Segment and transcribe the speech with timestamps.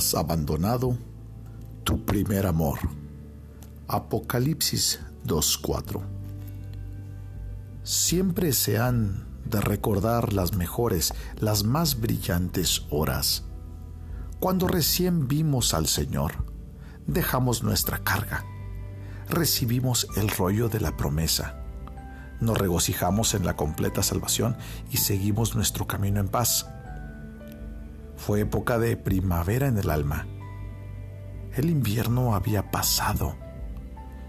[0.00, 0.96] has abandonado
[1.84, 2.78] tu primer amor.
[3.86, 6.00] Apocalipsis 2.4
[7.82, 13.44] Siempre se han de recordar las mejores, las más brillantes horas.
[14.38, 16.46] Cuando recién vimos al Señor,
[17.06, 18.46] dejamos nuestra carga,
[19.28, 21.62] recibimos el rollo de la promesa,
[22.40, 24.56] nos regocijamos en la completa salvación
[24.90, 26.70] y seguimos nuestro camino en paz.
[28.30, 30.28] Fue época de primavera en el alma.
[31.56, 33.34] El invierno había pasado.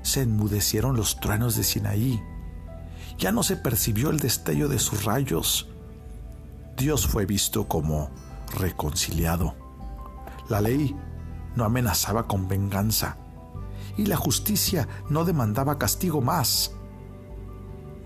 [0.02, 2.20] Se enmudecieron los truenos de Sinaí.
[3.20, 5.70] Ya no se percibió el destello de sus rayos.
[6.76, 8.10] Dios fue visto como
[8.58, 9.54] reconciliado.
[10.49, 10.96] La ley
[11.55, 13.18] no amenazaba con venganza
[13.98, 16.72] y la justicia no demandaba castigo más.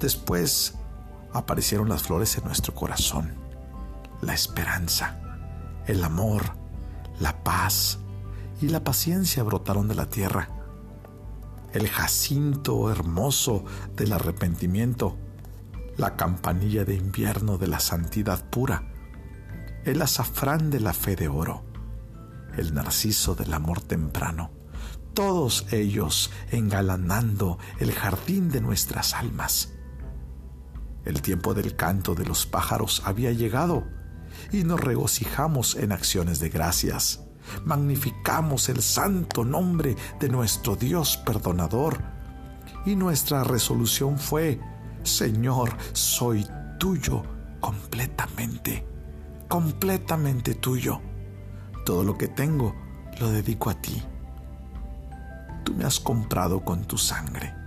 [0.02, 0.76] Después
[1.32, 3.35] aparecieron las flores en nuestro corazón,
[4.20, 5.21] la esperanza,
[5.88, 6.58] el amor,
[7.20, 8.00] la paz
[8.62, 10.50] y la paciencia brotaron de la tierra.
[11.74, 15.18] El jacinto hermoso del arrepentimiento,
[15.98, 18.91] la campanilla de invierno de la santidad pura,
[19.84, 21.66] el azafrán de la fe de oro
[22.58, 24.52] el narciso del amor temprano,
[25.13, 29.74] todos ellos engalanando el jardín de nuestras almas.
[31.06, 33.84] El tiempo del canto de los pájaros había llegado
[34.52, 37.22] y nos regocijamos en acciones de gracias.
[37.64, 42.02] Magnificamos el santo nombre de nuestro Dios perdonador.
[42.86, 44.60] Y nuestra resolución fue,
[45.04, 46.46] Señor, soy
[46.80, 47.24] tuyo
[47.60, 48.86] completamente,
[49.48, 51.02] completamente tuyo.
[51.86, 52.76] Todo lo que tengo
[53.20, 54.02] lo dedico a ti.
[55.63, 57.65] Tú me has comprado con tu sangre.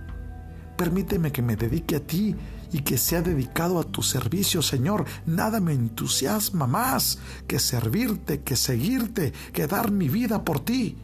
[0.79, 2.33] Permíteme que me dedique a ti
[2.71, 5.03] y que sea dedicado a tu servicio, Señor.
[5.25, 10.95] Nada me entusiasma más que servirte, que seguirte, que dar mi vida por ti.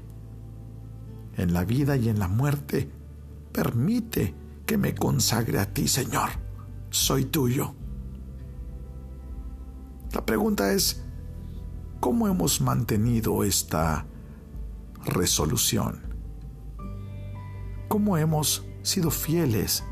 [1.36, 2.90] En la vida y en la muerte,
[3.52, 4.34] permite
[4.66, 6.30] que me consagre a ti, Señor.
[6.90, 7.76] Soy tuyo.
[10.14, 11.04] La pregunta es,
[12.06, 14.06] ¿Cómo hemos mantenido esta
[15.06, 16.02] resolución?
[17.88, 19.84] ¿Cómo hemos sido fieles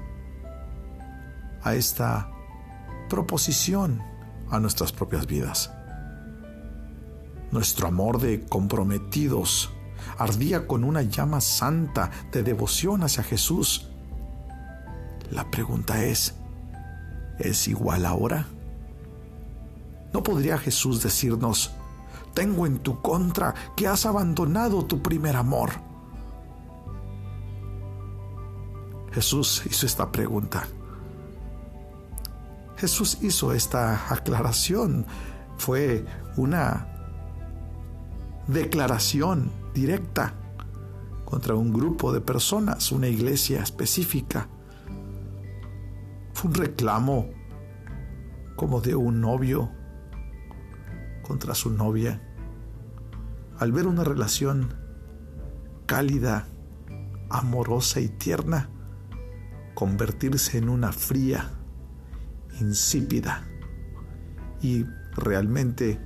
[1.63, 2.29] a esta
[3.09, 4.01] proposición
[4.49, 5.71] a nuestras propias vidas?
[7.51, 9.71] Nuestro amor de comprometidos
[10.17, 13.89] ardía con una llama santa de devoción hacia Jesús.
[15.31, 16.35] La pregunta es,
[17.39, 18.47] ¿es igual ahora?
[20.13, 21.71] ¿No podría Jesús decirnos,
[22.33, 25.92] tengo en tu contra que has abandonado tu primer amor?
[29.13, 30.67] Jesús hizo esta pregunta.
[32.77, 35.05] Jesús hizo esta aclaración.
[35.57, 36.03] Fue
[36.35, 36.87] una
[38.47, 40.33] declaración directa
[41.25, 44.49] contra un grupo de personas, una iglesia específica.
[46.33, 47.29] Fue un reclamo
[48.55, 49.69] como de un novio
[51.21, 52.19] contra su novia,
[53.59, 54.73] al ver una relación
[55.85, 56.47] cálida,
[57.29, 58.72] amorosa y tierna
[59.73, 61.51] convertirse en una fría,
[62.59, 63.47] insípida
[64.61, 64.85] y
[65.15, 65.99] realmente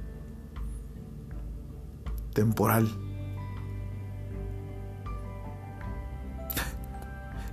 [2.34, 2.88] temporal.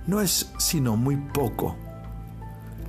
[0.07, 1.75] No es sino muy poco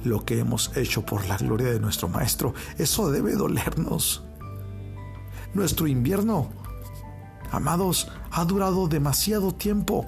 [0.05, 2.55] lo que hemos hecho por la gloria de nuestro Maestro.
[2.79, 4.23] Eso debe dolernos.
[5.55, 6.51] Nuestro invierno,
[7.51, 10.07] amados, ha durado demasiado tiempo.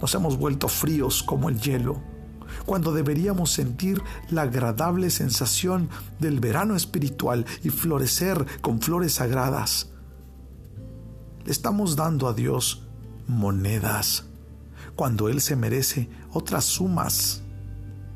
[0.00, 2.00] Nos hemos vuelto fríos como el hielo,
[2.64, 5.88] cuando deberíamos sentir la agradable sensación
[6.18, 9.90] del verano espiritual y florecer con flores sagradas.
[11.44, 12.86] Le estamos dando a Dios
[13.26, 14.26] monedas,
[14.96, 17.42] cuando Él se merece otras sumas.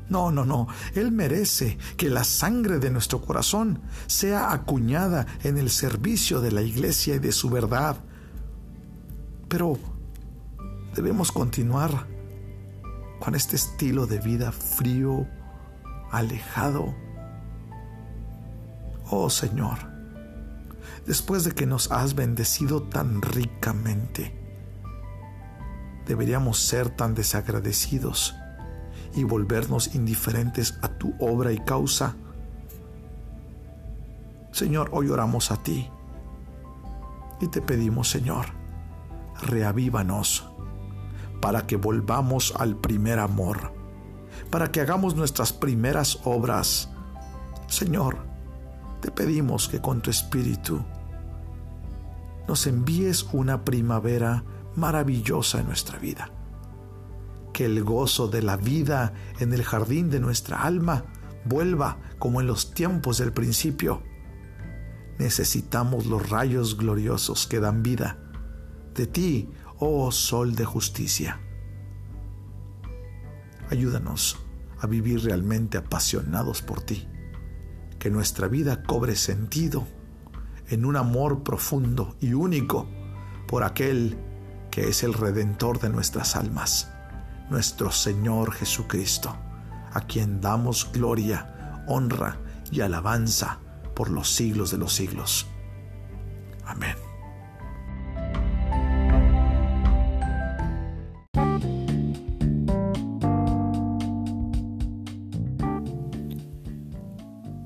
[0.07, 0.67] No, no, no.
[0.93, 6.61] Él merece que la sangre de nuestro corazón sea acuñada en el servicio de la
[6.61, 7.97] iglesia y de su verdad.
[9.47, 9.79] Pero
[10.95, 12.07] debemos continuar
[13.19, 15.27] con este estilo de vida frío,
[16.09, 16.95] alejado.
[19.09, 19.77] Oh Señor,
[21.05, 24.33] después de que nos has bendecido tan ricamente,
[26.07, 28.33] deberíamos ser tan desagradecidos
[29.13, 32.15] y volvernos indiferentes a tu obra y causa.
[34.51, 35.89] Señor, hoy oramos a ti
[37.41, 38.45] y te pedimos, Señor,
[39.41, 40.49] reavívanos
[41.45, 43.71] para que volvamos al primer amor,
[44.49, 46.89] para que hagamos nuestras primeras obras.
[47.67, 48.17] Señor,
[48.99, 50.83] te pedimos que con tu espíritu
[52.47, 54.43] nos envíes una primavera
[54.75, 56.31] maravillosa en nuestra vida.
[57.53, 61.05] Que el gozo de la vida en el jardín de nuestra alma
[61.45, 64.01] vuelva como en los tiempos del principio.
[65.19, 68.17] Necesitamos los rayos gloriosos que dan vida
[68.95, 69.49] de ti,
[69.79, 71.39] oh Sol de justicia.
[73.69, 74.37] Ayúdanos
[74.79, 77.07] a vivir realmente apasionados por ti,
[77.99, 79.87] que nuestra vida cobre sentido
[80.69, 82.87] en un amor profundo y único
[83.47, 84.17] por aquel
[84.71, 86.91] que es el redentor de nuestras almas,
[87.49, 89.35] nuestro Señor Jesucristo,
[89.93, 92.37] a quien damos gloria, honra
[92.71, 93.59] y alabanza
[93.95, 95.47] por los siglos de los siglos.
[96.65, 97.04] Amén.